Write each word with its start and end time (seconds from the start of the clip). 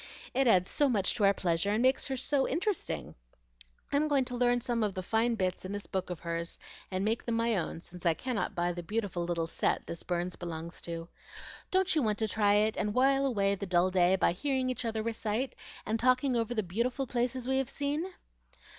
It 0.33 0.47
adds 0.47 0.67
so 0.71 0.89
much 0.89 1.13
to 1.13 1.25
our 1.25 1.33
pleasure, 1.35 1.69
and 1.73 1.81
makes 1.83 2.07
her 2.07 2.17
so 2.17 2.47
interesting. 2.47 3.13
I'm 3.91 4.07
going 4.07 4.25
to 4.25 4.35
learn 4.35 4.59
some 4.59 4.81
of 4.81 4.95
the 4.95 5.03
fine 5.03 5.35
bits 5.35 5.63
in 5.63 5.73
this 5.73 5.85
book 5.85 6.09
of 6.09 6.21
hers, 6.21 6.57
and 6.89 7.05
make 7.05 7.23
them 7.23 7.35
my 7.35 7.55
own, 7.55 7.83
since 7.83 8.03
I 8.03 8.15
cannot 8.15 8.55
buy 8.55 8.73
the 8.73 8.81
beautiful 8.81 9.23
little 9.25 9.45
set 9.45 9.85
this 9.85 10.01
Burns 10.01 10.35
belongs 10.35 10.81
to. 10.81 11.07
Don't 11.69 11.93
you 11.93 12.01
want 12.01 12.17
to 12.17 12.27
try 12.27 12.55
it, 12.55 12.77
and 12.77 12.95
while 12.95 13.27
away 13.27 13.53
the 13.53 13.67
dull 13.67 13.91
day 13.91 14.15
by 14.15 14.31
hearing 14.31 14.71
each 14.71 14.85
other 14.85 15.03
recite 15.03 15.55
and 15.85 15.99
talking 15.99 16.35
over 16.35 16.55
the 16.55 16.63
beautiful 16.63 17.05
places 17.05 17.47
we 17.47 17.59
have 17.59 17.69
seen?" 17.69 18.11